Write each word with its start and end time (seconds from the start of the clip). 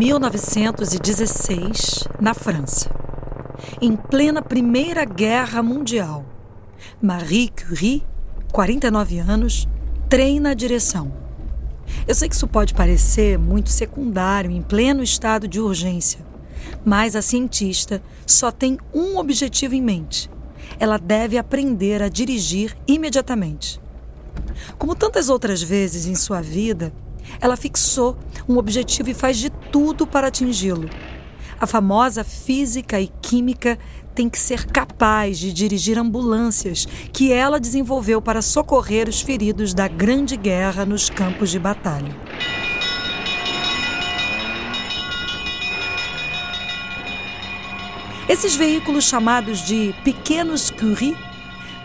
1916, 0.00 2.08
na 2.18 2.32
França. 2.32 2.90
Em 3.82 3.94
plena 3.94 4.40
Primeira 4.40 5.04
Guerra 5.04 5.62
Mundial, 5.62 6.24
Marie 7.02 7.50
Curie, 7.50 8.02
49 8.50 9.18
anos, 9.18 9.68
treina 10.08 10.52
a 10.52 10.54
direção. 10.54 11.12
Eu 12.08 12.14
sei 12.14 12.30
que 12.30 12.34
isso 12.34 12.48
pode 12.48 12.72
parecer 12.72 13.38
muito 13.38 13.68
secundário 13.68 14.50
em 14.50 14.62
pleno 14.62 15.02
estado 15.02 15.46
de 15.46 15.60
urgência, 15.60 16.20
mas 16.82 17.14
a 17.14 17.20
cientista 17.20 18.02
só 18.26 18.50
tem 18.50 18.78
um 18.94 19.18
objetivo 19.18 19.74
em 19.74 19.82
mente. 19.82 20.30
Ela 20.78 20.96
deve 20.96 21.36
aprender 21.36 22.00
a 22.00 22.08
dirigir 22.08 22.74
imediatamente. 22.88 23.78
Como 24.78 24.94
tantas 24.94 25.28
outras 25.28 25.62
vezes 25.62 26.06
em 26.06 26.14
sua 26.14 26.40
vida, 26.40 26.90
ela 27.40 27.56
fixou 27.56 28.16
um 28.48 28.56
objetivo 28.56 29.10
e 29.10 29.14
faz 29.14 29.36
de 29.36 29.50
tudo 29.50 30.06
para 30.06 30.28
atingi-lo. 30.28 30.88
A 31.60 31.66
famosa 31.66 32.24
física 32.24 32.98
e 32.98 33.08
química 33.20 33.78
tem 34.14 34.28
que 34.28 34.38
ser 34.38 34.66
capaz 34.66 35.38
de 35.38 35.52
dirigir 35.52 35.98
ambulâncias 35.98 36.86
que 37.12 37.32
ela 37.32 37.60
desenvolveu 37.60 38.20
para 38.22 38.40
socorrer 38.40 39.08
os 39.08 39.20
feridos 39.20 39.74
da 39.74 39.86
Grande 39.86 40.36
Guerra 40.36 40.86
nos 40.86 41.10
campos 41.10 41.50
de 41.50 41.58
batalha. 41.58 42.16
Esses 48.28 48.54
veículos 48.54 49.04
chamados 49.04 49.58
de 49.66 49.94
pequenos 50.04 50.70
Curie 50.70 51.16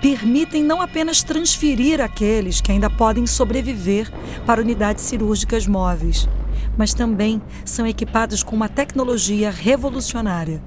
permitem 0.05 0.63
não 0.63 0.83
apenas 0.83 1.23
transferir 1.23 1.99
aqueles 1.99 2.61
que 2.61 2.71
ainda 2.71 2.91
podem 2.91 3.25
sobreviver 3.25 4.07
para 4.45 4.61
unidades 4.61 5.03
cirúrgicas 5.03 5.65
móveis, 5.65 6.29
mas 6.77 6.93
também 6.93 7.41
são 7.65 7.87
equipados 7.87 8.43
com 8.43 8.55
uma 8.55 8.69
tecnologia 8.69 9.49
revolucionária, 9.49 10.61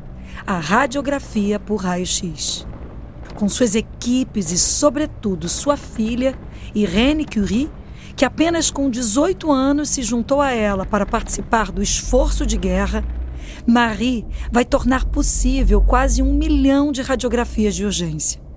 a 0.44 0.58
radiografia 0.58 1.60
por 1.60 1.76
raio-x. 1.76 2.66
Com 3.36 3.48
suas 3.48 3.76
equipes 3.76 4.50
e, 4.50 4.58
sobretudo, 4.58 5.48
sua 5.48 5.76
filha, 5.76 6.36
Irene 6.74 7.24
Curie, 7.24 7.70
que 8.16 8.24
apenas 8.24 8.72
com 8.72 8.90
18 8.90 9.52
anos 9.52 9.88
se 9.88 10.02
juntou 10.02 10.40
a 10.40 10.50
ela 10.50 10.84
para 10.84 11.06
participar 11.06 11.70
do 11.70 11.80
esforço 11.80 12.44
de 12.44 12.56
guerra, 12.56 13.04
Marie 13.64 14.26
vai 14.50 14.64
tornar 14.64 15.04
possível 15.04 15.80
quase 15.80 16.24
um 16.24 16.34
milhão 16.34 16.90
de 16.90 17.02
radiografias 17.02 17.76
de 17.76 17.84
urgência. 17.84 18.47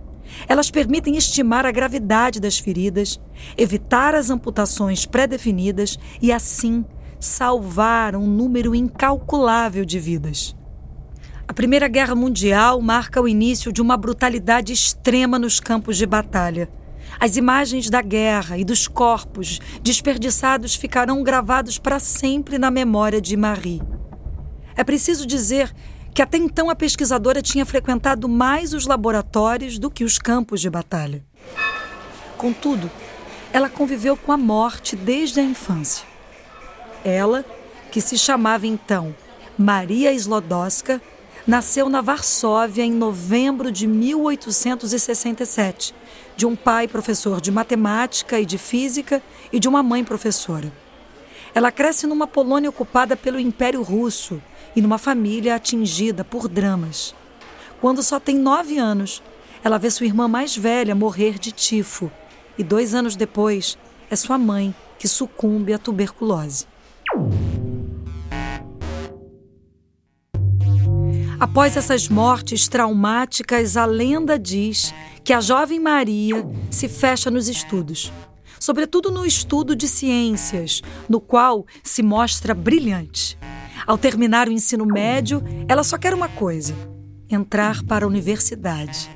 Elas 0.47 0.71
permitem 0.71 1.15
estimar 1.17 1.65
a 1.65 1.71
gravidade 1.71 2.39
das 2.39 2.57
feridas, 2.57 3.19
evitar 3.57 4.15
as 4.15 4.29
amputações 4.29 5.05
pré-definidas 5.05 5.97
e, 6.21 6.31
assim, 6.31 6.85
salvar 7.19 8.15
um 8.15 8.27
número 8.27 8.73
incalculável 8.73 9.85
de 9.85 9.99
vidas. 9.99 10.55
A 11.47 11.53
Primeira 11.53 11.87
Guerra 11.87 12.15
Mundial 12.15 12.81
marca 12.81 13.21
o 13.21 13.27
início 13.27 13.73
de 13.73 13.81
uma 13.81 13.97
brutalidade 13.97 14.71
extrema 14.71 15.37
nos 15.37 15.59
campos 15.59 15.97
de 15.97 16.05
batalha. 16.05 16.69
As 17.19 17.35
imagens 17.35 17.89
da 17.89 18.01
guerra 18.01 18.57
e 18.57 18.63
dos 18.63 18.87
corpos 18.87 19.59
desperdiçados 19.83 20.75
ficarão 20.75 21.21
gravados 21.23 21.77
para 21.77 21.99
sempre 21.99 22.57
na 22.57 22.71
memória 22.71 23.19
de 23.19 23.35
Marie. 23.35 23.81
É 24.75 24.83
preciso 24.83 25.27
dizer 25.27 25.71
que 26.13 26.21
até 26.21 26.37
então 26.37 26.69
a 26.69 26.75
pesquisadora 26.75 27.41
tinha 27.41 27.65
frequentado 27.65 28.27
mais 28.27 28.73
os 28.73 28.85
laboratórios 28.85 29.79
do 29.79 29.89
que 29.89 30.03
os 30.03 30.17
campos 30.17 30.59
de 30.59 30.69
batalha. 30.69 31.23
Contudo, 32.37 32.91
ela 33.53 33.69
conviveu 33.69 34.17
com 34.17 34.31
a 34.31 34.37
morte 34.37 34.95
desde 34.95 35.39
a 35.39 35.43
infância. 35.43 36.05
Ela, 37.03 37.45
que 37.91 38.01
se 38.01 38.17
chamava 38.17 38.67
então 38.67 39.15
Maria 39.57 40.13
Slodowska, 40.13 41.01
nasceu 41.45 41.89
na 41.89 42.01
Varsóvia 42.01 42.83
em 42.83 42.91
novembro 42.91 43.71
de 43.71 43.87
1867, 43.87 45.93
de 46.35 46.45
um 46.45 46.55
pai 46.55 46.87
professor 46.87 47.41
de 47.41 47.51
matemática 47.51 48.39
e 48.39 48.45
de 48.45 48.57
física 48.57 49.21
e 49.51 49.59
de 49.59 49.67
uma 49.67 49.81
mãe 49.81 50.03
professora. 50.03 50.71
Ela 51.53 51.71
cresce 51.71 52.07
numa 52.07 52.27
Polônia 52.27 52.69
ocupada 52.69 53.15
pelo 53.15 53.39
Império 53.39 53.81
Russo 53.81 54.41
e 54.75 54.81
numa 54.81 54.97
família 54.97 55.55
atingida 55.55 56.23
por 56.23 56.47
dramas. 56.47 57.15
Quando 57.79 58.03
só 58.03 58.19
tem 58.19 58.37
nove 58.37 58.77
anos, 58.77 59.21
ela 59.63 59.77
vê 59.77 59.89
sua 59.89 60.05
irmã 60.05 60.27
mais 60.27 60.55
velha 60.55 60.95
morrer 60.95 61.37
de 61.39 61.51
tifo 61.51 62.11
e 62.57 62.63
dois 62.63 62.93
anos 62.93 63.15
depois 63.15 63.77
é 64.09 64.15
sua 64.15 64.37
mãe 64.37 64.73
que 64.99 65.07
sucumbe 65.07 65.73
à 65.73 65.77
tuberculose. 65.77 66.67
Após 71.39 71.75
essas 71.75 72.07
mortes 72.07 72.67
traumáticas, 72.67 73.75
a 73.75 73.85
lenda 73.85 74.37
diz 74.37 74.93
que 75.23 75.33
a 75.33 75.41
jovem 75.41 75.79
Maria 75.79 76.47
se 76.69 76.87
fecha 76.87 77.31
nos 77.31 77.47
estudos, 77.47 78.13
sobretudo 78.59 79.09
no 79.09 79.25
estudo 79.25 79.75
de 79.75 79.87
ciências, 79.87 80.83
no 81.09 81.19
qual 81.19 81.65
se 81.83 82.03
mostra 82.03 82.53
brilhante. 82.53 83.39
Ao 83.85 83.97
terminar 83.97 84.47
o 84.47 84.51
ensino 84.51 84.85
médio, 84.85 85.43
ela 85.67 85.83
só 85.83 85.97
quer 85.97 86.13
uma 86.13 86.27
coisa: 86.27 86.73
entrar 87.29 87.83
para 87.83 88.05
a 88.05 88.07
universidade. 88.07 89.09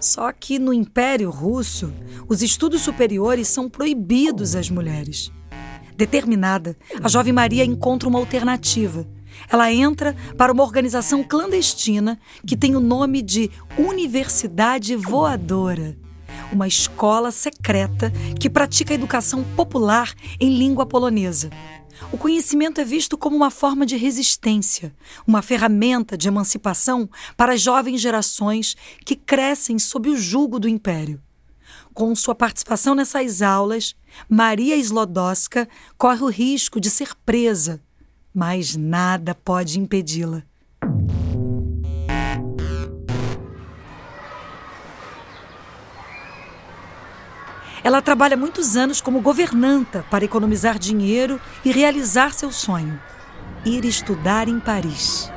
Só 0.00 0.32
que 0.32 0.58
no 0.58 0.72
Império 0.72 1.30
Russo, 1.30 1.92
os 2.28 2.42
estudos 2.42 2.80
superiores 2.80 3.48
são 3.48 3.68
proibidos 3.68 4.56
às 4.56 4.70
mulheres. 4.70 5.30
Determinada, 5.94 6.76
a 7.02 7.08
jovem 7.08 7.32
Maria 7.32 7.64
encontra 7.64 8.08
uma 8.08 8.18
alternativa. 8.18 9.06
Ela 9.48 9.72
entra 9.72 10.16
para 10.36 10.52
uma 10.52 10.62
organização 10.62 11.22
clandestina 11.22 12.18
que 12.46 12.56
tem 12.56 12.74
o 12.74 12.80
nome 12.80 13.20
de 13.20 13.50
Universidade 13.78 14.96
Voadora 14.96 15.96
uma 16.52 16.66
escola 16.66 17.30
secreta 17.30 18.12
que 18.38 18.50
pratica 18.50 18.94
educação 18.94 19.44
popular 19.56 20.12
em 20.38 20.56
língua 20.56 20.84
polonesa. 20.84 21.50
O 22.12 22.18
conhecimento 22.18 22.80
é 22.80 22.84
visto 22.84 23.16
como 23.16 23.36
uma 23.36 23.50
forma 23.50 23.84
de 23.84 23.96
resistência, 23.96 24.94
uma 25.26 25.42
ferramenta 25.42 26.16
de 26.16 26.28
emancipação 26.28 27.08
para 27.36 27.52
as 27.52 27.60
jovens 27.60 28.00
gerações 28.00 28.76
que 29.04 29.14
crescem 29.14 29.78
sob 29.78 30.08
o 30.08 30.16
jugo 30.16 30.58
do 30.58 30.68
império. 30.68 31.20
Com 31.92 32.14
sua 32.14 32.34
participação 32.34 32.94
nessas 32.94 33.42
aulas, 33.42 33.94
Maria 34.28 34.76
Slodowska 34.76 35.68
corre 35.98 36.22
o 36.22 36.28
risco 36.28 36.80
de 36.80 36.90
ser 36.90 37.14
presa, 37.24 37.80
mas 38.34 38.74
nada 38.74 39.34
pode 39.34 39.78
impedi-la. 39.78 40.42
Ela 47.82 48.02
trabalha 48.02 48.36
muitos 48.36 48.76
anos 48.76 49.00
como 49.00 49.20
governanta 49.20 50.04
para 50.10 50.24
economizar 50.24 50.78
dinheiro 50.78 51.40
e 51.64 51.72
realizar 51.72 52.34
seu 52.34 52.52
sonho: 52.52 53.00
ir 53.64 53.84
estudar 53.84 54.48
em 54.48 54.60
Paris. 54.60 55.32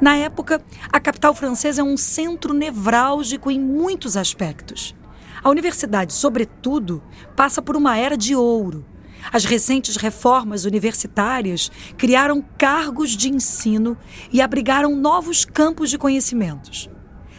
Na 0.00 0.16
época, 0.16 0.62
a 0.92 1.00
capital 1.00 1.34
francesa 1.34 1.80
é 1.80 1.84
um 1.84 1.96
centro 1.96 2.54
nevrálgico 2.54 3.50
em 3.50 3.60
muitos 3.60 4.16
aspectos. 4.16 4.94
A 5.42 5.50
universidade, 5.50 6.12
sobretudo, 6.12 7.02
passa 7.36 7.60
por 7.60 7.76
uma 7.76 7.96
era 7.96 8.16
de 8.16 8.34
ouro. 8.34 8.84
As 9.32 9.44
recentes 9.44 9.96
reformas 9.96 10.64
universitárias 10.64 11.70
criaram 11.96 12.42
cargos 12.56 13.10
de 13.10 13.28
ensino 13.28 13.96
e 14.32 14.40
abrigaram 14.40 14.94
novos 14.96 15.44
campos 15.44 15.90
de 15.90 15.98
conhecimentos. 15.98 16.88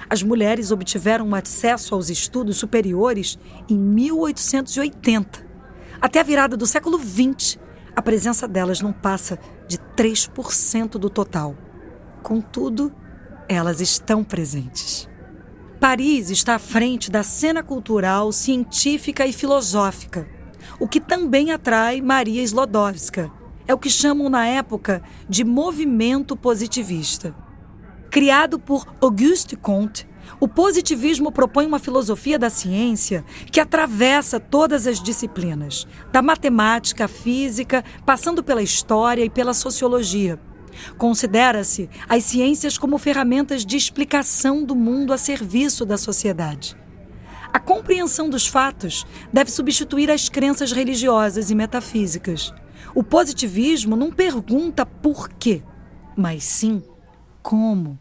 As 0.10 0.24
mulheres 0.24 0.72
obtiveram 0.72 1.36
acesso 1.36 1.94
aos 1.94 2.10
estudos 2.10 2.58
superiores 2.58 3.38
em 3.70 3.78
1880. 3.78 5.46
Até 6.02 6.20
a 6.20 6.24
virada 6.24 6.58
do 6.58 6.66
século 6.66 6.98
XX, 6.98 7.60
a 7.96 8.02
presença 8.02 8.48
delas 8.48 8.82
não 8.82 8.92
passa 8.92 9.38
de 9.68 9.78
3% 9.78 10.92
do 10.92 11.12
total. 11.12 11.56
Contudo, 12.24 12.92
elas 13.48 13.82
estão 13.82 14.24
presentes. 14.24 15.08
Paris 15.80 16.30
está 16.32 16.56
à 16.56 16.60
frente 16.60 17.12
da 17.12 17.22
cena 17.22 17.62
cultural, 17.62 18.32
científica 18.32 19.28
e 19.28 19.32
filosófica, 19.32 20.28
o 20.80 20.88
que 20.88 21.00
também 21.00 21.52
atrai 21.52 22.02
Maria 22.02 22.42
Slodowska. 22.44 23.32
É 23.68 23.74
o 23.74 23.78
que 23.78 23.90
chamam 23.90 24.30
na 24.30 24.48
época 24.48 25.04
de 25.28 25.44
movimento 25.44 26.36
positivista. 26.36 27.36
Criado 28.10 28.58
por 28.58 28.88
Auguste 29.00 29.56
Comte, 29.56 30.10
o 30.40 30.48
positivismo 30.48 31.32
propõe 31.32 31.68
uma 31.68 31.78
filosofia 31.78 32.40
da 32.40 32.50
ciência 32.50 33.24
que 33.52 33.60
atravessa 33.60 34.40
todas 34.40 34.88
as 34.88 35.00
disciplinas, 35.02 35.86
da 36.12 36.20
matemática 36.20 37.06
à 37.06 37.08
física, 37.08 37.84
passando 38.08 38.44
pela 38.44 38.64
história 38.64 39.24
e 39.24 39.30
pela 39.30 39.54
sociologia. 39.54 40.40
Considera-se 40.98 41.88
as 42.08 42.24
ciências 42.24 42.80
como 42.80 42.98
ferramentas 42.98 43.64
de 43.64 43.78
explicação 43.78 44.64
do 44.64 44.76
mundo 44.76 45.14
a 45.14 45.18
serviço 45.18 45.86
da 45.86 45.98
sociedade. 45.98 46.76
A 47.54 47.60
compreensão 47.60 48.28
dos 48.28 48.48
fatos 48.48 49.06
deve 49.32 49.52
substituir 49.52 50.10
as 50.10 50.30
crenças 50.30 50.72
religiosas 50.72 51.52
e 51.52 51.56
metafísicas. 51.56 52.52
O 52.96 53.04
positivismo 53.04 53.96
não 53.96 54.12
pergunta 54.12 54.84
por 54.84 55.30
quê, 55.30 55.62
mas 56.16 56.44
sim 56.44 56.82
como. 57.42 57.98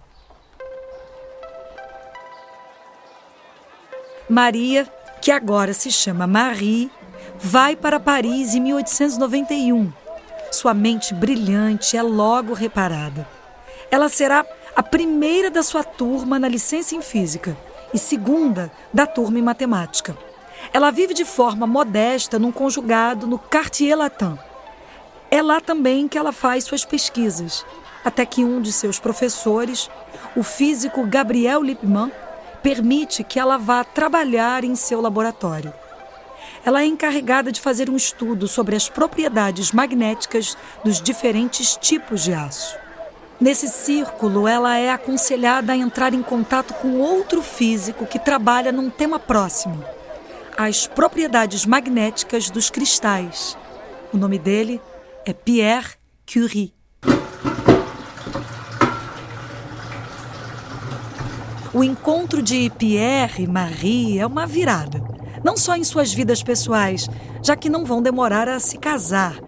Maria, 4.28 4.86
que 5.22 5.30
agora 5.30 5.72
se 5.72 5.90
chama 5.90 6.26
Marie, 6.26 6.90
vai 7.38 7.74
para 7.74 7.98
Paris 7.98 8.54
em 8.54 8.60
1891. 8.60 9.92
Sua 10.50 10.74
mente 10.74 11.14
brilhante 11.14 11.96
é 11.96 12.02
logo 12.02 12.52
reparada. 12.52 13.26
Ela 13.90 14.08
será 14.08 14.44
a 14.76 14.82
primeira 14.82 15.50
da 15.50 15.62
sua 15.62 15.82
turma 15.82 16.38
na 16.38 16.48
licença 16.48 16.94
em 16.94 17.02
física 17.02 17.56
e 17.92 17.98
segunda 17.98 18.70
da 18.92 19.06
turma 19.06 19.38
em 19.38 19.42
matemática. 19.42 20.16
Ela 20.72 20.90
vive 20.90 21.14
de 21.14 21.24
forma 21.24 21.66
modesta 21.66 22.38
num 22.38 22.52
conjugado 22.52 23.26
no 23.26 23.38
Quartier 23.38 23.96
Latin. 23.96 24.38
É 25.30 25.42
lá 25.42 25.60
também 25.60 26.08
que 26.08 26.18
ela 26.18 26.32
faz 26.32 26.64
suas 26.64 26.84
pesquisas, 26.84 27.64
até 28.04 28.24
que 28.24 28.44
um 28.44 28.60
de 28.60 28.72
seus 28.72 28.98
professores, 28.98 29.90
o 30.36 30.42
físico 30.42 31.06
Gabriel 31.06 31.62
Lippmann, 31.62 32.12
permite 32.62 33.22
que 33.24 33.38
ela 33.38 33.56
vá 33.56 33.84
trabalhar 33.84 34.64
em 34.64 34.74
seu 34.74 35.00
laboratório. 35.00 35.72
Ela 36.64 36.82
é 36.82 36.86
encarregada 36.86 37.52
de 37.52 37.60
fazer 37.60 37.88
um 37.88 37.96
estudo 37.96 38.48
sobre 38.48 38.76
as 38.76 38.88
propriedades 38.88 39.72
magnéticas 39.72 40.56
dos 40.84 41.00
diferentes 41.00 41.76
tipos 41.76 42.22
de 42.22 42.32
aço. 42.32 42.76
Nesse 43.40 43.68
círculo, 43.68 44.48
ela 44.48 44.76
é 44.76 44.90
aconselhada 44.90 45.72
a 45.72 45.76
entrar 45.76 46.12
em 46.12 46.22
contato 46.22 46.74
com 46.74 46.98
outro 46.98 47.40
físico 47.40 48.04
que 48.04 48.18
trabalha 48.18 48.72
num 48.72 48.90
tema 48.90 49.18
próximo: 49.18 49.84
as 50.56 50.88
propriedades 50.88 51.64
magnéticas 51.64 52.50
dos 52.50 52.68
cristais. 52.68 53.56
O 54.12 54.16
nome 54.16 54.38
dele 54.38 54.80
é 55.24 55.32
Pierre 55.32 55.94
Curie. 56.30 56.77
O 61.74 61.84
encontro 61.84 62.42
de 62.42 62.70
Pierre 62.70 63.44
e 63.44 63.46
Marie 63.46 64.18
é 64.18 64.26
uma 64.26 64.46
virada, 64.46 65.02
não 65.44 65.54
só 65.54 65.76
em 65.76 65.84
suas 65.84 66.14
vidas 66.14 66.42
pessoais, 66.42 67.06
já 67.42 67.54
que 67.54 67.68
não 67.68 67.84
vão 67.84 68.00
demorar 68.00 68.48
a 68.48 68.58
se 68.58 68.78
casar, 68.78 69.38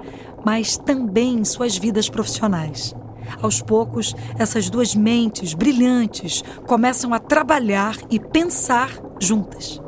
mas 0.44 0.76
também 0.76 1.38
em 1.38 1.44
suas 1.46 1.78
vidas 1.78 2.10
profissionais. 2.10 2.94
Aos 3.40 3.62
poucos, 3.62 4.14
essas 4.38 4.68
duas 4.68 4.94
mentes 4.94 5.54
brilhantes 5.54 6.44
começam 6.66 7.14
a 7.14 7.18
trabalhar 7.18 7.96
e 8.10 8.20
pensar 8.20 8.90
juntas. 9.18 9.80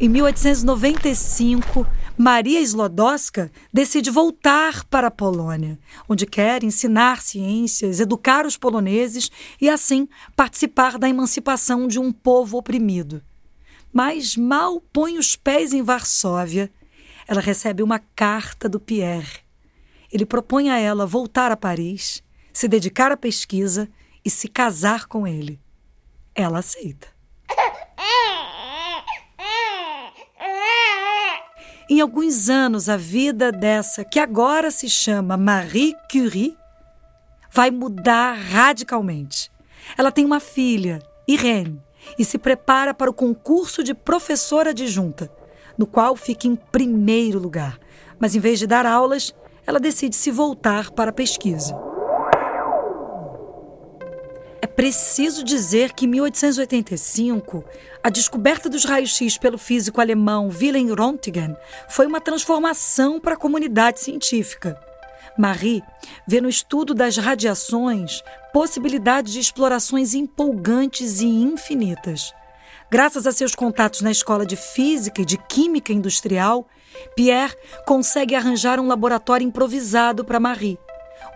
Em 0.00 0.08
1895, 0.08 1.86
Maria 2.18 2.60
Slodowska 2.62 3.50
decide 3.70 4.10
voltar 4.10 4.84
para 4.84 5.08
a 5.08 5.10
Polônia, 5.10 5.78
onde 6.08 6.24
quer 6.24 6.64
ensinar 6.64 7.20
ciências, 7.20 8.00
educar 8.00 8.46
os 8.46 8.56
poloneses 8.56 9.30
e, 9.60 9.68
assim, 9.68 10.08
participar 10.34 10.98
da 10.98 11.10
emancipação 11.10 11.86
de 11.86 11.98
um 11.98 12.10
povo 12.10 12.56
oprimido. 12.56 13.22
Mas 13.92 14.34
mal 14.34 14.80
põe 14.80 15.18
os 15.18 15.36
pés 15.36 15.74
em 15.74 15.82
Varsóvia, 15.82 16.72
ela 17.28 17.42
recebe 17.42 17.82
uma 17.82 17.98
carta 17.98 18.66
do 18.66 18.80
Pierre. 18.80 19.40
Ele 20.10 20.24
propõe 20.24 20.70
a 20.70 20.78
ela 20.78 21.04
voltar 21.04 21.52
a 21.52 21.56
Paris, 21.56 22.22
se 22.50 22.66
dedicar 22.66 23.12
à 23.12 23.16
pesquisa 23.16 23.90
e 24.24 24.30
se 24.30 24.48
casar 24.48 25.06
com 25.06 25.26
ele. 25.26 25.60
Ela 26.34 26.60
aceita. 26.60 27.15
Em 31.88 32.00
alguns 32.00 32.50
anos, 32.50 32.88
a 32.88 32.96
vida 32.96 33.52
dessa, 33.52 34.04
que 34.04 34.18
agora 34.18 34.72
se 34.72 34.88
chama 34.88 35.36
Marie 35.36 35.94
Curie, 36.10 36.56
vai 37.48 37.70
mudar 37.70 38.34
radicalmente. 38.34 39.52
Ela 39.96 40.10
tem 40.10 40.24
uma 40.24 40.40
filha, 40.40 40.98
Irene, 41.28 41.80
e 42.18 42.24
se 42.24 42.38
prepara 42.38 42.92
para 42.92 43.08
o 43.08 43.14
concurso 43.14 43.84
de 43.84 43.94
professora 43.94 44.70
adjunta, 44.70 45.30
no 45.78 45.86
qual 45.86 46.16
fica 46.16 46.48
em 46.48 46.56
primeiro 46.56 47.38
lugar. 47.38 47.78
Mas 48.18 48.34
em 48.34 48.40
vez 48.40 48.58
de 48.58 48.66
dar 48.66 48.84
aulas, 48.84 49.32
ela 49.64 49.78
decide 49.78 50.16
se 50.16 50.32
voltar 50.32 50.90
para 50.90 51.10
a 51.10 51.14
pesquisa. 51.14 51.85
É 54.66 54.68
preciso 54.68 55.44
dizer 55.44 55.92
que 55.92 56.06
em 56.06 56.08
1885, 56.08 57.64
a 58.02 58.10
descoberta 58.10 58.68
dos 58.68 58.84
raios-x 58.84 59.38
pelo 59.38 59.56
físico 59.56 60.00
alemão 60.00 60.48
Wilhelm 60.48 60.92
Röntgen 60.92 61.56
foi 61.88 62.04
uma 62.04 62.20
transformação 62.20 63.20
para 63.20 63.34
a 63.34 63.38
comunidade 63.38 64.00
científica. 64.00 64.76
Marie 65.38 65.84
vê 66.26 66.40
no 66.40 66.48
estudo 66.48 66.94
das 66.94 67.16
radiações 67.16 68.24
possibilidades 68.52 69.34
de 69.34 69.38
explorações 69.38 70.14
empolgantes 70.14 71.20
e 71.20 71.26
infinitas. 71.26 72.34
Graças 72.90 73.24
a 73.24 73.30
seus 73.30 73.54
contatos 73.54 74.00
na 74.00 74.10
escola 74.10 74.44
de 74.44 74.56
física 74.56 75.22
e 75.22 75.24
de 75.24 75.38
química 75.38 75.92
industrial, 75.92 76.66
Pierre 77.14 77.54
consegue 77.86 78.34
arranjar 78.34 78.80
um 78.80 78.88
laboratório 78.88 79.46
improvisado 79.46 80.24
para 80.24 80.40
Marie 80.40 80.76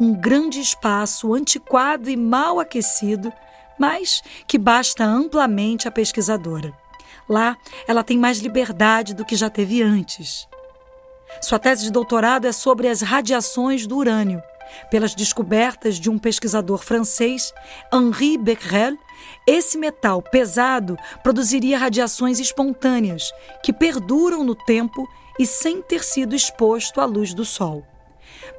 um 0.00 0.14
grande 0.14 0.61
espaço 0.61 1.35
antiquado 1.35 2.09
e 2.09 2.16
mal 2.16 2.59
aquecido, 2.59 3.30
mas 3.78 4.23
que 4.47 4.57
basta 4.57 5.04
amplamente 5.04 5.87
à 5.87 5.90
pesquisadora. 5.90 6.73
Lá, 7.28 7.57
ela 7.87 8.02
tem 8.02 8.19
mais 8.19 8.38
liberdade 8.38 9.14
do 9.14 9.25
que 9.25 9.37
já 9.37 9.50
teve 9.50 9.83
antes. 9.83 10.49
Sua 11.40 11.59
tese 11.59 11.85
de 11.85 11.92
doutorado 11.92 12.47
é 12.47 12.52
sobre 12.52 12.88
as 12.88 13.02
radiações 13.02 13.87
do 13.87 13.97
urânio. 13.97 14.42
Pelas 14.90 15.14
descobertas 15.14 15.99
de 15.99 16.09
um 16.09 16.19
pesquisador 16.19 16.78
francês, 16.78 17.52
Henri 17.92 18.38
Becquerel, 18.38 18.97
esse 19.47 19.76
metal 19.76 20.23
pesado 20.23 20.97
produziria 21.23 21.78
radiações 21.78 22.38
espontâneas 22.38 23.30
que 23.62 23.73
perduram 23.73 24.45
no 24.45 24.54
tempo 24.54 25.07
e 25.38 25.47
sem 25.47 25.83
ter 25.83 26.02
sido 26.02 26.35
exposto 26.35 27.00
à 27.00 27.04
luz 27.04 27.35
do 27.35 27.45
Sol. 27.45 27.85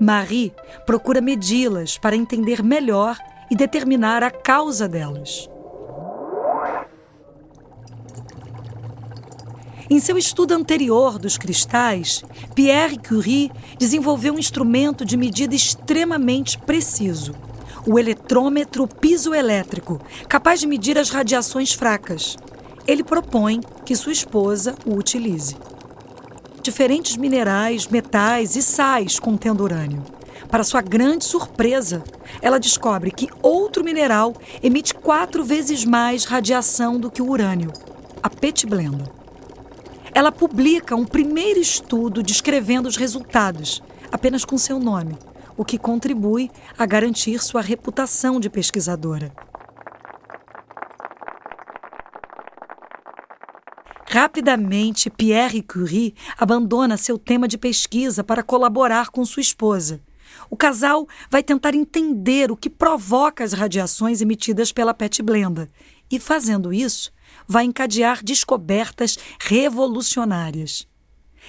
Marie 0.02 0.52
procura 0.84 1.22
medi-las 1.22 1.96
para 1.96 2.16
entender 2.16 2.64
melhor 2.64 3.16
e 3.52 3.56
determinar 3.56 4.24
a 4.24 4.32
causa 4.32 4.88
delas. 4.88 5.48
Em 9.88 10.00
seu 10.00 10.18
estudo 10.18 10.54
anterior 10.56 11.20
dos 11.20 11.38
cristais, 11.38 12.24
Pierre 12.56 12.98
Curie 12.98 13.52
desenvolveu 13.78 14.34
um 14.34 14.40
instrumento 14.40 15.06
de 15.06 15.16
medida 15.16 15.54
extremamente 15.54 16.58
preciso, 16.58 17.36
o 17.86 18.00
eletrômetro 18.00 18.88
pisoelétrico, 18.88 20.02
capaz 20.28 20.62
de 20.62 20.66
medir 20.66 20.98
as 20.98 21.12
radiações 21.12 21.74
fracas. 21.74 22.38
Ele 22.88 23.04
propõe 23.04 23.62
que 23.86 23.96
sua 23.96 24.14
esposa 24.14 24.74
o 24.84 24.96
utilize 24.96 25.56
diferentes 26.62 27.18
minerais, 27.18 27.88
metais 27.88 28.56
e 28.56 28.62
sais 28.62 29.20
contendo 29.20 29.64
urânio. 29.64 30.04
Para 30.50 30.64
sua 30.64 30.82
grande 30.82 31.26
surpresa, 31.26 32.04
ela 32.42 32.60
descobre 32.60 33.12
que 33.12 33.30
outro 33.42 33.84
mineral 33.84 34.36
emite 34.62 34.94
quatro 34.94 35.44
vezes 35.44 35.86
mais 35.86 36.26
radiação 36.26 37.00
do 37.00 37.10
que 37.10 37.22
o 37.22 37.30
urânio, 37.30 37.72
a 38.22 38.30
petblenda. 38.30 39.12
Ela 40.14 40.32
publica 40.32 40.96
um 40.96 41.06
primeiro 41.06 41.60
estudo 41.60 42.22
descrevendo 42.22 42.88
os 42.88 42.98
resultados, 42.98 43.82
apenas 44.12 44.44
com 44.44 44.58
seu 44.58 44.78
nome, 44.78 45.18
o 45.56 45.64
que 45.64 45.78
contribui 45.78 46.52
a 46.78 46.86
garantir 46.86 47.42
sua 47.42 47.62
reputação 47.62 48.40
de 48.40 48.50
pesquisadora. 48.50 49.32
Rapidamente, 54.14 55.10
Pierre 55.10 55.62
Curie 55.62 56.14
abandona 56.38 56.98
seu 56.98 57.18
tema 57.18 57.48
de 57.48 57.58
pesquisa 57.58 58.26
para 58.26 58.44
colaborar 58.44 59.10
com 59.10 59.24
sua 59.24 59.40
esposa. 59.40 60.02
O 60.50 60.58
casal 60.58 61.08
vai 61.30 61.42
tentar 61.42 61.74
entender 61.74 62.52
o 62.52 62.58
que 62.58 62.70
provoca 62.70 63.42
as 63.42 63.54
radiações 63.54 64.20
emitidas 64.20 64.74
pela 64.74 64.94
PET 64.94 65.24
blenda 65.24 65.70
e, 66.12 66.20
fazendo 66.20 66.74
isso, 66.74 67.10
vai 67.48 67.64
encadear 67.64 68.22
descobertas 68.22 69.18
revolucionárias. 69.40 70.86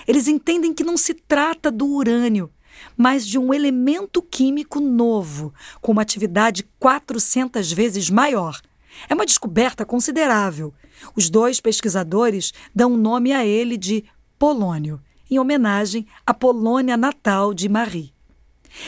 Eles 0.07 0.29
entendem 0.29 0.73
que 0.73 0.85
não 0.85 0.97
se 0.97 1.15
trata 1.15 1.69
do 1.69 1.89
urânio, 1.89 2.49
mas 2.97 3.27
de 3.27 3.41
um 3.41 3.53
elemento 3.53 4.23
químico 4.23 4.79
novo, 4.79 5.53
com 5.81 5.91
uma 5.91 6.03
atividade 6.03 6.65
400 6.79 7.73
vezes 7.73 8.09
maior. 8.09 8.61
É 9.09 9.15
uma 9.15 9.27
descoberta 9.27 9.85
considerável. 9.85 10.73
Os 11.17 11.31
dois 11.31 11.61
pesquisadores 11.61 12.53
dão 12.75 12.97
nome 12.97 13.33
a 13.33 13.45
ele 13.45 13.77
de 13.77 14.05
polônio, 14.39 15.01
em 15.31 15.39
homenagem 15.39 16.07
à 16.27 16.35
Polônia 16.35 16.97
natal 16.97 17.55
de 17.55 17.69
Marie. 17.69 18.13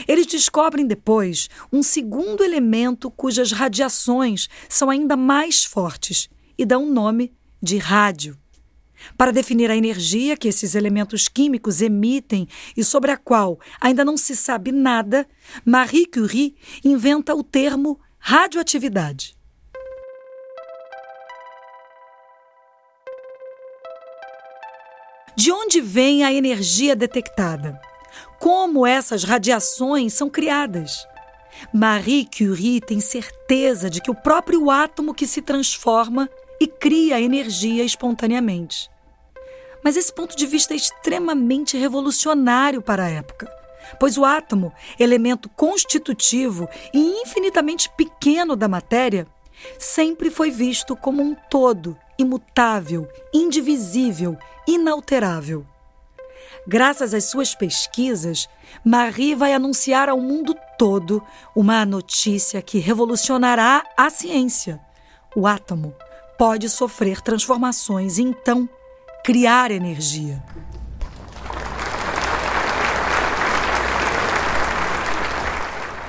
Eles 0.09 0.27
descobrem 0.27 0.87
depois 0.87 1.49
um 1.73 1.83
segundo 1.83 2.43
elemento 2.43 3.11
cujas 3.11 3.53
radiações 3.53 4.49
são 4.69 4.89
ainda 4.91 5.17
mais 5.17 5.65
fortes 5.65 6.29
e 6.57 6.65
dão 6.65 6.85
o 6.85 6.93
nome 6.93 7.33
de 7.63 7.77
rádio. 7.77 8.39
Para 9.17 9.33
definir 9.33 9.71
a 9.71 9.77
energia 9.77 10.37
que 10.37 10.49
esses 10.49 10.75
elementos 10.75 11.29
químicos 11.29 11.83
emitem 11.83 12.49
e 12.77 12.83
sobre 12.83 13.11
a 13.11 13.17
qual 13.17 13.59
ainda 13.81 14.05
não 14.05 14.17
se 14.17 14.35
sabe 14.35 14.73
nada, 14.73 15.27
Marie 15.65 16.07
Curie 16.07 16.57
inventa 16.83 17.35
o 17.35 17.43
termo 17.43 18.01
radioatividade. 18.19 19.37
De 25.37 25.51
onde 25.51 25.81
vem 25.81 26.23
a 26.23 26.33
energia 26.33 26.95
detectada? 26.95 27.81
Como 28.39 28.87
essas 28.87 29.25
radiações 29.25 30.13
são 30.13 30.31
criadas? 30.31 31.07
Marie 31.73 32.25
Curie 32.27 32.81
tem 32.81 33.01
certeza 33.01 33.91
de 33.91 34.01
que 34.01 34.11
o 34.11 34.15
próprio 34.15 34.71
átomo 34.71 35.13
que 35.13 35.27
se 35.27 35.43
transforma 35.43 36.31
e 36.61 36.69
cria 36.69 37.21
energia 37.21 37.83
espontaneamente. 37.83 38.89
Mas 39.83 39.97
esse 39.97 40.13
ponto 40.13 40.37
de 40.37 40.47
vista 40.47 40.73
é 40.73 40.77
extremamente 40.77 41.77
revolucionário 41.77 42.81
para 42.81 43.05
a 43.05 43.11
época, 43.11 43.51
pois 43.99 44.17
o 44.17 44.25
átomo, 44.25 44.73
elemento 45.01 45.49
constitutivo 45.49 46.69
e 46.93 47.23
infinitamente 47.23 47.91
pequeno 47.97 48.55
da 48.55 48.69
matéria, 48.69 49.27
sempre 49.79 50.31
foi 50.31 50.51
visto 50.51 50.97
como 50.97 51.23
um 51.23 51.35
todo, 51.51 51.99
imutável, 52.19 53.09
indivisível, 53.33 54.37
inalterável. 54.67 55.67
Graças 56.67 57.13
às 57.13 57.25
suas 57.25 57.55
pesquisas, 57.55 58.49
Marie 58.85 59.35
vai 59.35 59.53
anunciar 59.53 60.09
ao 60.09 60.19
mundo 60.19 60.57
todo 60.79 61.23
uma 61.55 61.85
notícia 61.85 62.63
que 62.63 62.79
revolucionará 62.79 63.85
a 63.97 64.09
ciência. 64.09 64.81
O 65.37 65.47
átomo 65.47 65.95
pode 66.39 66.69
sofrer 66.69 67.21
transformações 67.21 68.19
e 68.19 68.23
então 68.23 68.69
criar 69.23 69.71
energia. 69.71 70.43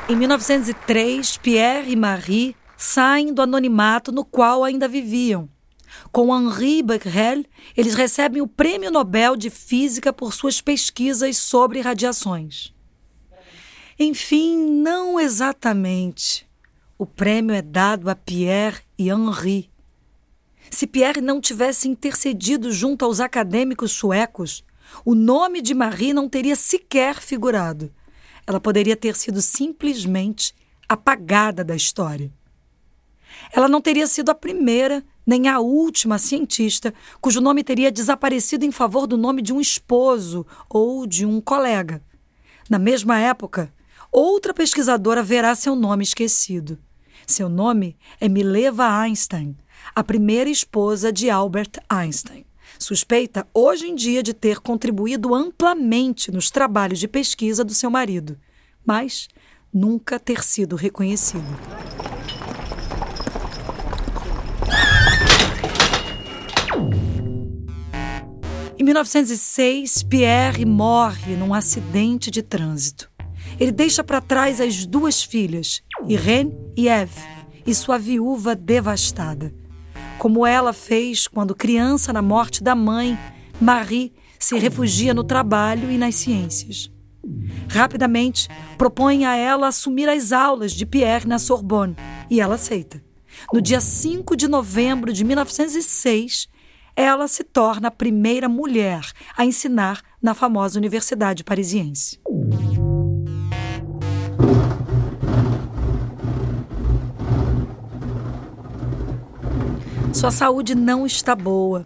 Em 0.07 0.15
1903, 0.15 1.37
Pierre 1.37 1.91
e 1.91 1.95
Marie 1.95 2.55
saem 2.77 3.33
do 3.33 3.41
anonimato 3.41 4.11
no 4.11 4.23
qual 4.23 4.63
ainda 4.63 4.87
viviam. 4.87 5.49
Com 6.11 6.35
Henri 6.35 6.81
Becquerel, 6.81 7.45
eles 7.75 7.93
recebem 7.93 8.41
o 8.41 8.47
Prêmio 8.47 8.91
Nobel 8.91 9.35
de 9.35 9.49
Física 9.49 10.13
por 10.13 10.33
suas 10.33 10.61
pesquisas 10.61 11.37
sobre 11.37 11.81
radiações. 11.81 12.73
Enfim, 13.97 14.57
não 14.57 15.19
exatamente. 15.19 16.47
O 16.97 17.05
prêmio 17.05 17.55
é 17.55 17.61
dado 17.61 18.09
a 18.09 18.15
Pierre 18.15 18.81
e 18.97 19.09
Henri. 19.09 19.69
Se 20.69 20.87
Pierre 20.87 21.21
não 21.21 21.39
tivesse 21.39 21.87
intercedido 21.87 22.71
junto 22.71 23.05
aos 23.05 23.19
acadêmicos 23.19 23.91
suecos, 23.91 24.63
o 25.03 25.15
nome 25.15 25.61
de 25.61 25.73
Marie 25.73 26.13
não 26.13 26.27
teria 26.27 26.55
sequer 26.55 27.15
figurado. 27.19 27.91
Ela 28.45 28.59
poderia 28.59 28.95
ter 28.95 29.15
sido 29.15 29.41
simplesmente 29.41 30.53
apagada 30.87 31.63
da 31.63 31.75
história. 31.75 32.31
Ela 33.51 33.67
não 33.67 33.81
teria 33.81 34.07
sido 34.07 34.29
a 34.29 34.35
primeira 34.35 35.03
nem 35.25 35.47
a 35.47 35.59
última 35.59 36.17
cientista 36.17 36.93
cujo 37.19 37.41
nome 37.41 37.63
teria 37.63 37.91
desaparecido 37.91 38.65
em 38.65 38.71
favor 38.71 39.07
do 39.07 39.17
nome 39.17 39.41
de 39.41 39.53
um 39.53 39.59
esposo 39.59 40.45
ou 40.69 41.07
de 41.07 41.25
um 41.25 41.41
colega. 41.41 42.01
Na 42.69 42.79
mesma 42.79 43.19
época, 43.19 43.73
outra 44.11 44.53
pesquisadora 44.53 45.23
verá 45.23 45.55
seu 45.55 45.75
nome 45.75 46.03
esquecido. 46.03 46.77
Seu 47.25 47.49
nome 47.49 47.97
é 48.19 48.29
Mileva 48.29 48.87
Einstein, 49.01 49.57
a 49.95 50.03
primeira 50.03 50.49
esposa 50.49 51.11
de 51.11 51.29
Albert 51.29 51.79
Einstein. 51.89 52.45
Suspeita 52.77 53.47
hoje 53.53 53.87
em 53.87 53.95
dia 53.95 54.21
de 54.21 54.33
ter 54.33 54.59
contribuído 54.59 55.33
amplamente 55.33 56.31
nos 56.31 56.51
trabalhos 56.51 56.99
de 56.99 57.07
pesquisa 57.07 57.63
do 57.63 57.73
seu 57.73 57.89
marido, 57.89 58.37
mas 58.85 59.27
nunca 59.73 60.19
ter 60.19 60.43
sido 60.43 60.75
reconhecido. 60.75 62.14
Em 68.85 68.93
1906, 68.93 70.03
Pierre 70.03 70.63
morre 70.63 71.35
num 71.35 71.55
acidente 71.55 72.29
de 72.29 72.43
trânsito. 72.43 73.09
Ele 73.59 73.71
deixa 73.71 74.03
para 74.03 74.21
trás 74.21 74.61
as 74.61 74.85
duas 74.85 75.23
filhas, 75.23 75.81
Irene 76.07 76.55
e 76.77 76.87
Eve, 76.87 77.19
e 77.65 77.73
sua 77.73 77.97
viúva 77.97 78.53
devastada. 78.53 79.51
Como 80.19 80.45
ela 80.45 80.71
fez 80.71 81.27
quando 81.27 81.55
criança 81.55 82.13
na 82.13 82.21
morte 82.21 82.61
da 82.61 82.75
mãe, 82.75 83.17
Marie 83.59 84.13
se 84.37 84.55
refugia 84.59 85.15
no 85.15 85.23
trabalho 85.23 85.89
e 85.89 85.97
nas 85.97 86.13
ciências. 86.13 86.91
Rapidamente, 87.67 88.47
propõe 88.77 89.25
a 89.25 89.35
ela 89.35 89.67
assumir 89.67 90.07
as 90.07 90.31
aulas 90.31 90.73
de 90.73 90.85
Pierre 90.85 91.27
na 91.27 91.39
Sorbonne, 91.39 91.95
e 92.29 92.39
ela 92.39 92.53
aceita. 92.53 93.03
No 93.51 93.59
dia 93.59 93.81
5 93.81 94.35
de 94.35 94.47
novembro 94.47 95.11
de 95.11 95.23
1906, 95.23 96.47
ela 96.95 97.27
se 97.27 97.43
torna 97.43 97.89
a 97.89 97.91
primeira 97.91 98.47
mulher 98.47 99.11
a 99.35 99.45
ensinar 99.45 100.01
na 100.21 100.33
famosa 100.33 100.79
Universidade 100.79 101.43
Parisiense. 101.43 102.19
Sua 110.13 110.31
saúde 110.31 110.73
não 110.73 111.05
está 111.05 111.35
boa, 111.35 111.85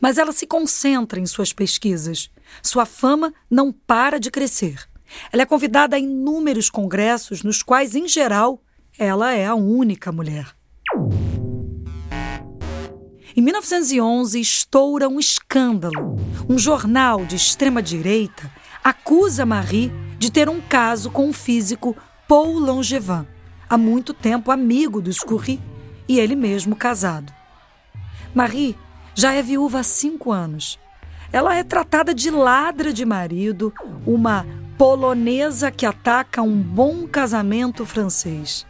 mas 0.00 0.18
ela 0.18 0.32
se 0.32 0.46
concentra 0.46 1.20
em 1.20 1.26
suas 1.26 1.52
pesquisas. 1.52 2.28
Sua 2.60 2.84
fama 2.84 3.32
não 3.48 3.70
para 3.72 4.18
de 4.18 4.30
crescer. 4.30 4.88
Ela 5.32 5.42
é 5.42 5.46
convidada 5.46 5.94
a 5.96 5.98
inúmeros 5.98 6.68
congressos, 6.68 7.42
nos 7.42 7.62
quais, 7.62 7.94
em 7.94 8.08
geral, 8.08 8.60
ela 8.98 9.32
é 9.32 9.46
a 9.46 9.54
única 9.54 10.10
mulher. 10.10 10.57
Em 13.38 13.40
1911, 13.40 14.40
estoura 14.40 15.08
um 15.08 15.20
escândalo. 15.20 16.16
Um 16.48 16.58
jornal 16.58 17.24
de 17.24 17.36
extrema-direita 17.36 18.50
acusa 18.82 19.46
Marie 19.46 19.92
de 20.18 20.28
ter 20.28 20.48
um 20.48 20.60
caso 20.60 21.08
com 21.08 21.28
o 21.28 21.32
físico 21.32 21.96
Paul 22.26 22.58
Langevin, 22.58 23.24
há 23.70 23.78
muito 23.78 24.12
tempo 24.12 24.50
amigo 24.50 25.00
dos 25.00 25.20
Curie 25.20 25.60
e 26.08 26.18
ele 26.18 26.34
mesmo 26.34 26.74
casado. 26.74 27.32
Marie 28.34 28.76
já 29.14 29.32
é 29.32 29.40
viúva 29.40 29.78
há 29.78 29.84
cinco 29.84 30.32
anos. 30.32 30.76
Ela 31.32 31.54
é 31.54 31.62
tratada 31.62 32.12
de 32.12 32.32
ladra 32.32 32.92
de 32.92 33.04
marido, 33.04 33.72
uma 34.04 34.44
polonesa 34.76 35.70
que 35.70 35.86
ataca 35.86 36.42
um 36.42 36.60
bom 36.60 37.06
casamento 37.06 37.86
francês. 37.86 38.66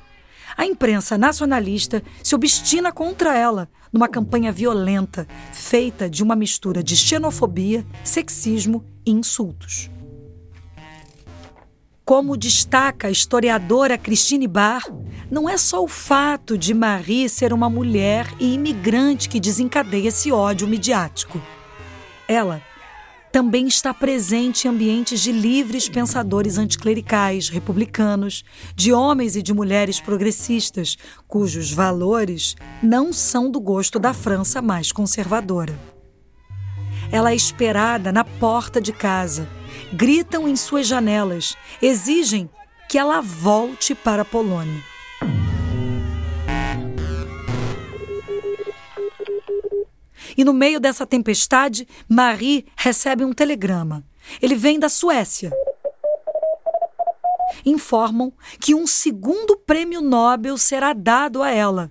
A 0.55 0.67
imprensa 0.67 1.17
nacionalista 1.17 2.03
se 2.23 2.35
obstina 2.35 2.93
contra 2.93 3.35
ela 3.35 3.67
numa 3.93 4.09
campanha 4.09 4.53
violenta, 4.53 5.27
feita 5.53 6.09
de 6.09 6.23
uma 6.23 6.37
mistura 6.37 6.83
de 6.83 6.97
xenofobia, 6.97 7.85
sexismo 8.05 8.85
e 9.05 9.11
insultos. 9.11 9.91
Como 12.05 12.39
destaca 12.39 13.09
a 13.09 13.11
historiadora 13.11 13.99
Christine 13.99 14.49
Barr, 14.49 14.83
não 15.31 15.47
é 15.47 15.59
só 15.59 15.85
o 15.85 15.89
fato 15.89 16.57
de 16.57 16.73
Marie 16.73 17.29
ser 17.29 17.53
uma 17.53 17.69
mulher 17.69 18.27
e 18.41 18.55
imigrante 18.55 19.29
que 19.29 19.39
desencadeia 19.39 20.09
esse 20.09 20.33
ódio 20.33 20.67
midiático. 20.67 21.39
Ela 22.27 22.63
também 23.33 23.67
está 23.67 23.93
presente 23.93 24.67
em 24.67 24.71
ambientes 24.71 25.21
de 25.21 25.33
livres 25.33 25.89
pensadores 25.89 26.59
anticlericais, 26.59 27.49
republicanos, 27.49 28.45
de 28.75 28.93
homens 28.93 29.37
e 29.37 29.43
de 29.43 29.53
mulheres 29.53 30.01
progressistas, 30.01 30.97
cujos 31.27 31.73
valores 31.73 32.57
não 32.83 33.13
são 33.13 33.51
do 33.51 33.61
gosto 33.61 33.99
da 33.99 34.13
França 34.13 34.63
mais 34.63 34.93
conservadora. 34.93 35.79
ela 37.11 37.31
é 37.31 37.35
esperada 37.35 38.13
na 38.13 38.25
porta 38.25 38.81
de 38.81 38.93
casa. 38.93 39.49
Gritam 39.93 40.47
em 40.47 40.57
suas 40.57 40.87
janelas, 40.87 41.57
exigem 41.81 42.51
que 42.89 42.99
ela 42.99 43.21
volte 43.21 43.95
para 43.95 44.23
a 44.23 44.25
Polônia. 44.25 44.83
E 50.39 50.45
no 50.45 50.55
meio 50.55 50.79
dessa 50.79 51.05
tempestade, 51.05 51.87
Marie 52.09 52.65
recebe 52.77 53.25
um 53.25 53.33
telegrama. 53.33 54.05
Ele 54.41 54.55
vem 54.55 54.79
da 54.79 54.89
Suécia. 54.89 55.53
Informam 57.67 58.33
que 58.61 58.73
um 58.73 58.87
segundo 58.87 59.57
prêmio 59.57 60.01
Nobel 60.01 60.57
será 60.57 60.93
dado 60.93 61.43
a 61.43 61.51
ela 61.51 61.91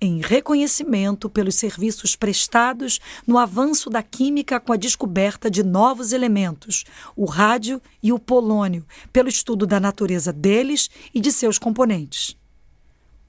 em 0.00 0.20
reconhecimento 0.20 1.28
pelos 1.28 1.56
serviços 1.56 2.16
prestados 2.16 3.00
no 3.26 3.36
avanço 3.36 3.90
da 3.90 4.02
química 4.02 4.58
com 4.58 4.72
a 4.72 4.76
descoberta 4.76 5.50
de 5.50 5.62
novos 5.62 6.12
elementos, 6.12 6.84
o 7.14 7.26
rádio 7.26 7.82
e 8.02 8.12
o 8.12 8.18
polônio, 8.18 8.86
pelo 9.12 9.28
estudo 9.28 9.66
da 9.66 9.78
natureza 9.78 10.32
deles 10.32 10.88
e 11.14 11.20
de 11.20 11.30
seus 11.30 11.58
componentes. 11.58 12.36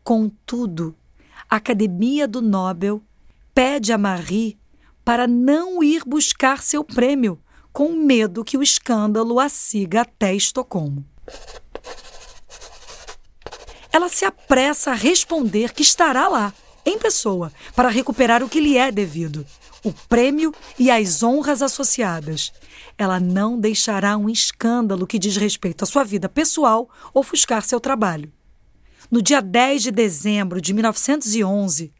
Contudo, 0.03 0.95
a 1.49 1.57
Academia 1.57 2.27
do 2.27 2.41
Nobel 2.41 3.03
pede 3.53 3.91
a 3.91 3.97
Marie 3.97 4.57
para 5.03 5.27
não 5.27 5.83
ir 5.83 6.03
buscar 6.05 6.61
seu 6.61 6.83
prêmio, 6.83 7.39
com 7.73 7.93
medo 7.93 8.43
que 8.43 8.57
o 8.57 8.63
escândalo 8.63 9.39
a 9.39 9.49
siga 9.49 10.01
até 10.01 10.33
Estocolmo. 10.33 11.05
Ela 13.91 14.07
se 14.07 14.23
apressa 14.23 14.91
a 14.91 14.95
responder 14.95 15.73
que 15.73 15.81
estará 15.81 16.27
lá, 16.27 16.53
em 16.85 16.97
pessoa, 16.97 17.51
para 17.75 17.89
recuperar 17.89 18.41
o 18.43 18.49
que 18.49 18.59
lhe 18.59 18.77
é 18.77 18.91
devido, 18.91 19.45
o 19.83 19.91
prêmio 19.91 20.53
e 20.79 20.89
as 20.89 21.23
honras 21.23 21.61
associadas. 21.61 22.53
Ela 22.97 23.19
não 23.19 23.59
deixará 23.59 24.17
um 24.17 24.29
escândalo 24.29 25.07
que 25.07 25.19
diz 25.19 25.35
respeito 25.35 25.83
à 25.83 25.87
sua 25.87 26.03
vida 26.03 26.29
pessoal 26.29 26.89
ofuscar 27.13 27.63
seu 27.63 27.79
trabalho. 27.79 28.31
No 29.09 29.21
dia 29.21 29.41
10 29.41 29.83
de 29.83 29.91
dezembro 29.91 30.61
de 30.61 30.73
1911, 30.73 31.91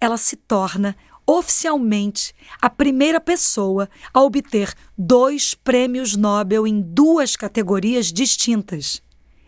ela 0.00 0.16
se 0.16 0.36
torna 0.36 0.96
oficialmente 1.26 2.34
a 2.60 2.68
primeira 2.68 3.20
pessoa 3.20 3.88
a 4.12 4.20
obter 4.20 4.74
dois 4.96 5.54
prêmios 5.54 6.16
Nobel 6.16 6.66
em 6.66 6.80
duas 6.80 7.36
categorias 7.36 8.06
distintas. 8.06 9.02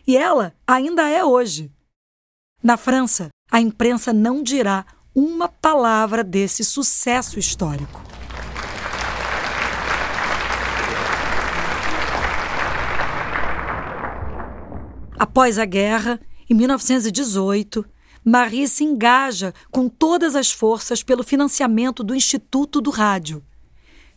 E 0.07 0.17
ela 0.17 0.55
ainda 0.67 1.09
é 1.09 1.25
hoje. 1.25 1.71
Na 2.63 2.77
França, 2.77 3.29
a 3.51 3.61
imprensa 3.61 4.13
não 4.13 4.43
dirá 4.43 4.85
uma 5.15 5.49
palavra 5.49 6.23
desse 6.23 6.63
sucesso 6.65 7.39
histórico. 7.39 8.01
Após 15.19 15.59
a 15.59 15.65
guerra, 15.65 16.21
em 16.49 16.55
1918, 16.55 17.85
Marie 18.25 18.69
se 18.69 18.85
engaja 18.85 19.53
com 19.71 19.89
todas 19.89 20.37
as 20.37 20.51
forças 20.51 21.03
pelo 21.03 21.23
financiamento 21.23 22.05
do 22.05 22.15
Instituto 22.15 22.81
do 22.81 22.91
Rádio 22.91 23.43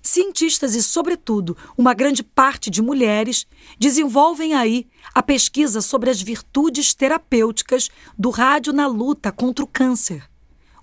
cientistas 0.08 0.76
e, 0.76 0.84
sobretudo, 0.84 1.58
uma 1.78 1.94
grande 1.94 2.24
parte 2.24 2.70
de 2.70 2.82
mulheres 2.82 3.48
desenvolvem 3.78 4.54
aí 4.54 4.88
a 5.14 5.22
pesquisa 5.22 5.82
sobre 5.82 6.10
as 6.10 6.22
virtudes 6.22 6.94
terapêuticas 6.94 7.90
do 8.18 8.30
rádio 8.30 8.72
na 8.72 8.88
luta 8.88 9.32
contra 9.32 9.66
o 9.66 9.68
câncer, 9.68 10.30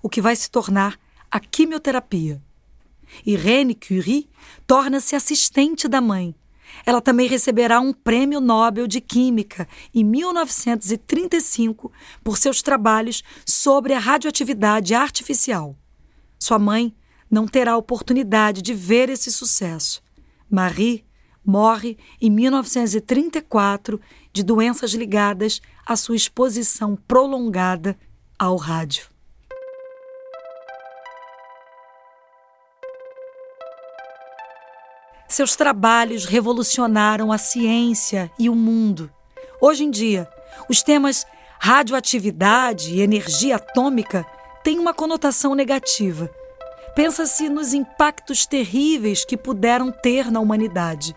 o 0.01 0.09
que 0.09 0.21
vai 0.21 0.35
se 0.35 0.51
tornar 0.51 0.99
a 1.31 1.39
quimioterapia. 1.39 2.41
Irene 3.25 3.75
Curie 3.75 4.29
torna-se 4.67 5.15
assistente 5.15 5.87
da 5.87 6.01
mãe. 6.01 6.35
Ela 6.85 7.01
também 7.01 7.27
receberá 7.27 7.79
um 7.79 7.93
prêmio 7.93 8.39
Nobel 8.39 8.87
de 8.87 8.99
Química 8.99 9.67
em 9.93 10.03
1935 10.03 11.91
por 12.23 12.37
seus 12.37 12.61
trabalhos 12.61 13.23
sobre 13.45 13.93
a 13.93 13.99
radioatividade 13.99 14.93
artificial. 14.93 15.75
Sua 16.39 16.59
mãe 16.59 16.93
não 17.29 17.47
terá 17.47 17.77
oportunidade 17.77 18.61
de 18.61 18.73
ver 18.73 19.09
esse 19.09 19.31
sucesso. 19.31 20.01
Marie 20.49 21.05
morre 21.45 21.97
em 22.21 22.29
1934 22.29 23.99
de 24.31 24.43
doenças 24.43 24.93
ligadas 24.93 25.61
à 25.85 25.95
sua 25.95 26.15
exposição 26.15 26.95
prolongada 26.95 27.97
ao 28.37 28.55
rádio. 28.55 29.12
Seus 35.33 35.55
trabalhos 35.55 36.25
revolucionaram 36.25 37.31
a 37.31 37.37
ciência 37.37 38.31
e 38.37 38.49
o 38.49 38.55
mundo. 38.55 39.11
Hoje 39.59 39.83
em 39.83 39.91
dia, 39.91 40.29
os 40.69 40.83
temas 40.83 41.25
radioatividade 41.59 42.93
e 42.93 43.01
energia 43.01 43.55
atômica 43.55 44.25
têm 44.63 44.79
uma 44.79 44.93
conotação 44.93 45.55
negativa 45.55 46.29
Pensa-se 46.95 47.49
nos 47.49 47.73
impactos 47.73 48.45
terríveis 48.45 49.25
que 49.25 49.35
puderam 49.35 49.91
ter 49.91 50.29
na 50.29 50.39
humanidade. 50.39 51.15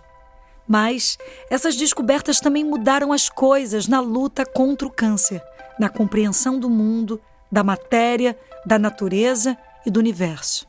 Mas 0.66 1.18
essas 1.50 1.76
descobertas 1.76 2.40
também 2.40 2.64
mudaram 2.64 3.12
as 3.12 3.28
coisas 3.28 3.86
na 3.86 4.00
luta 4.00 4.46
contra 4.46 4.88
o 4.88 4.90
câncer, 4.90 5.42
na 5.78 5.90
compreensão 5.90 6.58
do 6.58 6.70
mundo, 6.70 7.20
da 7.52 7.62
matéria, 7.62 8.38
da 8.64 8.78
natureza 8.78 9.56
e 9.84 9.90
do 9.90 10.00
universo. 10.00 10.66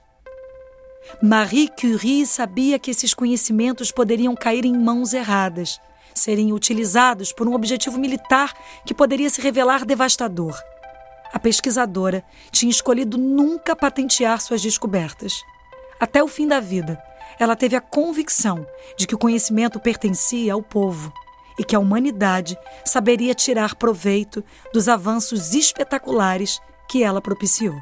Marie 1.22 1.70
Curie 1.70 2.26
sabia 2.26 2.78
que 2.78 2.92
esses 2.92 3.14
conhecimentos 3.14 3.92
poderiam 3.92 4.36
cair 4.36 4.66
em 4.66 4.78
mãos 4.78 5.14
erradas, 5.14 5.80
serem 6.14 6.54
utilizados 6.54 7.32
por 7.32 7.48
um 7.48 7.54
objetivo 7.54 7.98
militar 7.98 8.54
que 8.86 8.94
poderia 8.94 9.30
se 9.30 9.42
revelar 9.42 9.86
devastador. 9.86 10.58
A 11.34 11.40
pesquisadora 11.40 12.24
tinha 12.52 12.70
escolhido 12.70 13.18
nunca 13.18 13.76
patentear 13.76 14.42
suas 14.42 14.62
descobertas. 14.62 15.34
Até 16.00 16.24
o 16.24 16.28
fim 16.28 16.48
da 16.48 16.60
vida, 16.60 17.02
ela 17.40 17.56
teve 17.56 17.76
a 17.76 17.82
convicção 17.82 18.66
de 18.98 19.06
que 19.06 19.16
o 19.16 19.18
conhecimento 19.18 19.80
pertencia 19.80 20.54
ao 20.54 20.62
povo 20.62 21.12
e 21.58 21.64
que 21.64 21.76
a 21.76 21.80
humanidade 21.80 22.58
saberia 22.86 23.34
tirar 23.34 23.76
proveito 23.76 24.44
dos 24.74 24.88
avanços 24.88 25.54
espetaculares 25.54 26.60
que 26.88 27.04
ela 27.04 27.22
propiciou. 27.22 27.76